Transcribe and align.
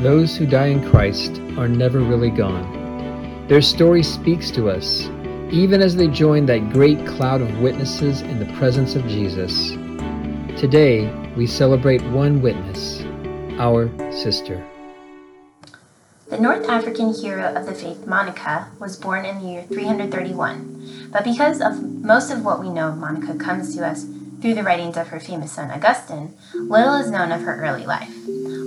those 0.00 0.34
who 0.34 0.46
die 0.46 0.68
in 0.68 0.88
Christ 0.90 1.38
are 1.58 1.68
never 1.68 2.00
really 2.00 2.30
gone. 2.30 3.46
Their 3.48 3.60
story 3.60 4.02
speaks 4.02 4.50
to 4.52 4.70
us, 4.70 5.08
even 5.50 5.82
as 5.82 5.94
they 5.94 6.08
join 6.08 6.46
that 6.46 6.70
great 6.70 7.06
cloud 7.06 7.42
of 7.42 7.60
witnesses 7.60 8.22
in 8.22 8.38
the 8.38 8.50
presence 8.54 8.94
of 8.94 9.06
Jesus. 9.06 9.72
Today, 10.58 11.12
we 11.36 11.46
celebrate 11.46 12.02
one 12.04 12.40
witness, 12.40 13.02
our 13.58 13.90
sister. 14.10 14.66
The 16.30 16.38
North 16.38 16.66
African 16.68 17.12
hero 17.12 17.52
of 17.54 17.66
the 17.66 17.74
faith, 17.74 18.06
Monica, 18.06 18.70
was 18.78 18.96
born 18.96 19.26
in 19.26 19.40
the 19.40 19.48
year 19.50 19.62
331. 19.64 21.10
But 21.12 21.24
because 21.24 21.60
of 21.60 21.82
most 21.82 22.30
of 22.30 22.42
what 22.42 22.60
we 22.60 22.70
know 22.70 22.88
of 22.88 22.96
Monica 22.96 23.34
comes 23.34 23.76
to 23.76 23.86
us 23.86 24.06
through 24.40 24.54
the 24.54 24.62
writings 24.62 24.96
of 24.96 25.08
her 25.08 25.20
famous 25.20 25.52
son 25.52 25.70
Augustine, 25.70 26.34
little 26.54 26.94
is 26.94 27.10
known 27.10 27.32
of 27.32 27.42
her 27.42 27.60
early 27.60 27.84
life. 27.84 28.14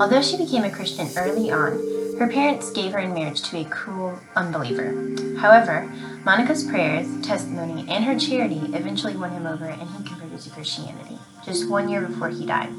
Although 0.00 0.22
she 0.22 0.36
became 0.36 0.62
a 0.62 0.70
Christian 0.70 1.08
early 1.16 1.50
on, 1.50 1.72
her 2.18 2.28
parents 2.28 2.70
gave 2.70 2.92
her 2.92 3.00
in 3.00 3.14
marriage 3.14 3.42
to 3.42 3.58
a 3.58 3.64
cruel 3.64 4.18
unbeliever. 4.36 4.94
However, 5.38 5.90
Monica's 6.24 6.64
prayers, 6.64 7.08
testimony, 7.26 7.84
and 7.88 8.04
her 8.04 8.18
charity 8.18 8.60
eventually 8.74 9.16
won 9.16 9.30
him 9.30 9.46
over 9.46 9.66
and 9.66 9.82
he 9.82 10.04
converted 10.04 10.40
to 10.40 10.50
Christianity, 10.50 11.18
just 11.44 11.68
one 11.68 11.88
year 11.88 12.02
before 12.02 12.28
he 12.28 12.46
died. 12.46 12.72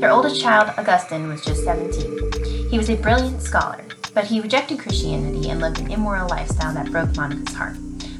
Their 0.00 0.10
oldest 0.10 0.40
child, 0.40 0.72
Augustine, 0.78 1.28
was 1.28 1.44
just 1.44 1.64
17. 1.64 2.68
He 2.70 2.78
was 2.78 2.88
a 2.88 2.96
brilliant 2.96 3.42
scholar, 3.42 3.84
but 4.14 4.24
he 4.24 4.40
rejected 4.40 4.78
Christianity 4.78 5.50
and 5.50 5.60
lived 5.60 5.80
an 5.80 5.90
immoral 5.90 6.28
lifestyle 6.28 6.72
that 6.74 6.90
broke 6.90 7.14
Monica's 7.16 7.54
heart. 7.54 7.76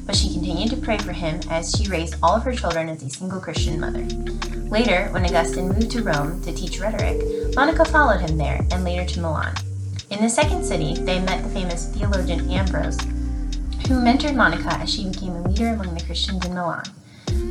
But 0.09 0.15
she 0.15 0.33
continued 0.33 0.71
to 0.71 0.77
pray 0.77 0.97
for 0.97 1.11
him 1.11 1.39
as 1.51 1.71
she 1.71 1.87
raised 1.87 2.15
all 2.23 2.35
of 2.35 2.41
her 2.41 2.55
children 2.55 2.89
as 2.89 3.03
a 3.03 3.09
single 3.11 3.39
Christian 3.39 3.79
mother. 3.79 4.01
Later, 4.67 5.07
when 5.11 5.23
Augustine 5.23 5.67
moved 5.67 5.91
to 5.91 6.01
Rome 6.01 6.41
to 6.41 6.51
teach 6.51 6.79
rhetoric, 6.79 7.21
Monica 7.55 7.85
followed 7.85 8.21
him 8.21 8.35
there 8.35 8.65
and 8.71 8.83
later 8.83 9.05
to 9.05 9.21
Milan. 9.21 9.53
In 10.09 10.19
the 10.19 10.27
second 10.27 10.65
city, 10.65 10.95
they 10.95 11.19
met 11.19 11.43
the 11.43 11.49
famous 11.49 11.85
theologian 11.93 12.49
Ambrose, 12.49 12.99
who 13.85 14.01
mentored 14.01 14.35
Monica 14.35 14.79
as 14.81 14.91
she 14.91 15.07
became 15.07 15.35
a 15.35 15.47
leader 15.47 15.67
among 15.67 15.93
the 15.93 16.03
Christians 16.03 16.43
in 16.43 16.55
Milan. 16.55 16.85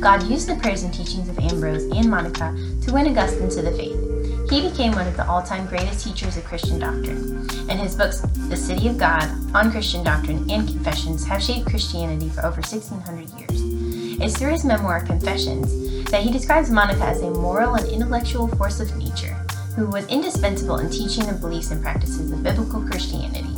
God 0.01 0.23
used 0.23 0.49
the 0.49 0.57
prayers 0.57 0.83
and 0.83 0.93
teachings 0.93 1.29
of 1.29 1.39
Ambrose 1.39 1.83
and 1.83 2.09
Monica 2.09 2.53
to 2.83 2.91
win 2.91 3.07
Augustine 3.07 3.49
to 3.51 3.61
the 3.61 3.71
faith. 3.71 4.08
He 4.49 4.67
became 4.67 4.93
one 4.93 5.07
of 5.07 5.15
the 5.15 5.27
all 5.27 5.43
time 5.43 5.67
greatest 5.67 6.03
teachers 6.03 6.35
of 6.35 6.43
Christian 6.43 6.79
doctrine, 6.79 7.47
and 7.69 7.79
his 7.79 7.95
books, 7.95 8.21
The 8.49 8.57
City 8.57 8.87
of 8.87 8.97
God, 8.97 9.29
On 9.53 9.71
Christian 9.71 10.03
Doctrine, 10.03 10.49
and 10.49 10.67
Confessions, 10.67 11.23
have 11.25 11.43
shaped 11.43 11.69
Christianity 11.69 12.29
for 12.29 12.41
over 12.41 12.61
1600 12.61 13.29
years. 13.37 14.19
It's 14.19 14.37
through 14.37 14.51
his 14.51 14.65
memoir, 14.65 15.01
Confessions, 15.05 16.03
that 16.09 16.23
he 16.23 16.31
describes 16.31 16.71
Monica 16.71 17.03
as 17.03 17.21
a 17.21 17.29
moral 17.29 17.75
and 17.75 17.87
intellectual 17.89 18.47
force 18.47 18.79
of 18.79 18.95
nature 18.97 19.35
who 19.75 19.85
was 19.85 20.07
indispensable 20.07 20.79
in 20.79 20.89
teaching 20.89 21.27
the 21.27 21.33
beliefs 21.33 21.69
and 21.69 21.83
practices 21.83 22.31
of 22.31 22.41
biblical 22.41 22.81
Christianity. 22.81 23.53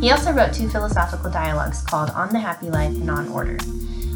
He 0.00 0.10
also 0.10 0.32
wrote 0.32 0.52
two 0.52 0.68
philosophical 0.68 1.30
dialogues 1.30 1.80
called 1.82 2.10
On 2.10 2.28
the 2.30 2.40
Happy 2.40 2.68
Life 2.70 2.90
and 2.90 3.08
On 3.08 3.28
Order, 3.28 3.58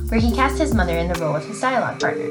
where 0.08 0.20
he 0.20 0.34
cast 0.34 0.58
his 0.58 0.74
mother 0.74 0.96
in 0.96 1.08
the 1.08 1.20
role 1.20 1.34
of 1.34 1.44
his 1.44 1.60
dialogue 1.60 2.00
partner. 2.00 2.24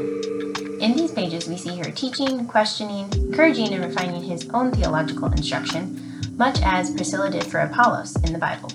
In 0.79 0.93
these 0.95 1.11
pages, 1.11 1.47
we 1.47 1.57
see 1.57 1.77
her 1.77 1.91
teaching, 1.91 2.45
questioning, 2.47 3.11
encouraging, 3.13 3.73
and 3.73 3.83
refining 3.83 4.23
his 4.23 4.49
own 4.53 4.71
theological 4.71 5.31
instruction, 5.31 6.01
much 6.37 6.59
as 6.63 6.91
Priscilla 6.91 7.29
did 7.29 7.45
for 7.45 7.59
Apollos 7.59 8.15
in 8.23 8.33
the 8.33 8.39
Bible. 8.39 8.71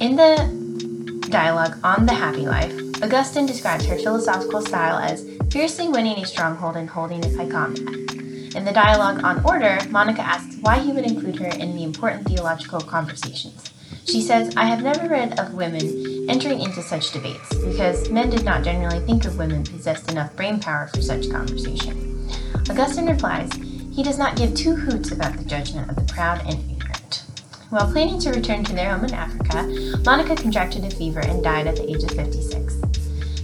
In 0.00 0.16
the 0.16 1.26
dialogue 1.30 1.78
on 1.82 2.06
the 2.06 2.14
happy 2.14 2.46
life, 2.46 2.72
Augustine 3.02 3.46
describes 3.46 3.86
her 3.86 3.98
philosophical 3.98 4.60
style 4.60 4.98
as 4.98 5.28
fiercely 5.50 5.88
winning 5.88 6.18
a 6.18 6.26
stronghold 6.26 6.76
and 6.76 6.88
holding 6.88 7.22
it 7.24 7.36
by 7.36 7.48
combat. 7.48 8.14
In 8.54 8.64
the 8.64 8.72
dialogue 8.72 9.24
on 9.24 9.44
order, 9.44 9.78
Monica 9.90 10.22
asks 10.22 10.56
why 10.60 10.78
he 10.78 10.92
would 10.92 11.04
include 11.04 11.38
her 11.40 11.48
in 11.48 11.74
the 11.74 11.82
important 11.82 12.26
theological 12.26 12.80
conversations. 12.80 13.72
She 14.04 14.20
says, 14.20 14.54
I 14.56 14.64
have 14.66 14.82
never 14.82 15.08
read 15.08 15.38
of 15.40 15.54
women 15.54 16.13
entering 16.28 16.60
into 16.60 16.82
such 16.82 17.12
debates 17.12 17.54
because 17.54 18.10
men 18.10 18.30
did 18.30 18.44
not 18.44 18.64
generally 18.64 19.00
think 19.00 19.24
of 19.24 19.38
women 19.38 19.64
possessed 19.64 20.10
enough 20.10 20.34
brain 20.36 20.60
power 20.60 20.88
for 20.88 21.02
such 21.02 21.30
conversation. 21.30 22.28
Augustine 22.70 23.06
replies, 23.06 23.50
he 23.92 24.02
does 24.02 24.18
not 24.18 24.36
give 24.36 24.54
two 24.54 24.74
hoots 24.74 25.12
about 25.12 25.36
the 25.36 25.44
judgment 25.44 25.88
of 25.90 25.96
the 25.96 26.12
proud 26.12 26.40
and 26.46 26.58
ignorant. 26.70 27.24
While 27.70 27.90
planning 27.90 28.18
to 28.20 28.30
return 28.30 28.64
to 28.64 28.74
their 28.74 28.94
home 28.94 29.04
in 29.04 29.14
Africa, 29.14 30.00
Monica 30.04 30.36
contracted 30.36 30.84
a 30.84 30.90
fever 30.90 31.20
and 31.20 31.42
died 31.42 31.66
at 31.66 31.76
the 31.76 31.88
age 31.88 32.02
of 32.02 32.10
56. 32.10 32.80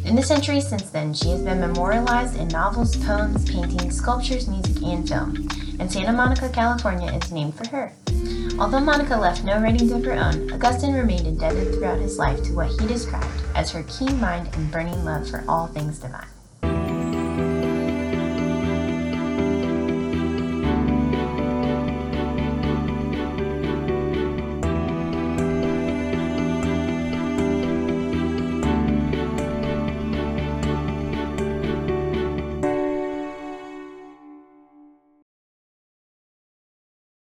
In 0.05 0.17
the 0.17 0.23
centuries 0.23 0.67
since 0.67 0.91
then, 0.91 1.13
she 1.15 1.29
has 1.31 1.43
been 1.43 1.61
memorialized 1.61 2.37
in 2.37 2.49
novels, 2.49 2.97
poems, 2.97 3.49
paintings, 3.49 3.97
sculptures, 3.97 4.49
music, 4.49 4.83
and 4.83 5.09
film, 5.09 5.49
and 5.79 5.93
Santa 5.93 6.13
Monica, 6.13 6.49
California 6.49 7.13
is 7.13 7.31
named 7.31 7.55
for 7.55 7.69
her. 7.69 7.93
Although 8.61 8.81
Monica 8.81 9.17
left 9.17 9.43
no 9.43 9.59
writings 9.59 9.91
of 9.91 10.05
her 10.05 10.13
own, 10.13 10.53
Augustine 10.53 10.93
remained 10.93 11.27
indebted 11.27 11.73
throughout 11.73 11.99
his 11.99 12.19
life 12.19 12.43
to 12.43 12.53
what 12.53 12.69
he 12.69 12.87
described 12.87 13.43
as 13.55 13.71
her 13.71 13.83
keen 13.85 14.21
mind 14.21 14.55
and 14.55 14.71
burning 14.71 15.03
love 15.03 15.27
for 15.31 15.43
all 15.49 15.67
things 15.67 15.99
divine. 15.99 16.27